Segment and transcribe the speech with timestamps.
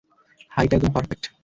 [0.51, 1.23] Height একদম perfect.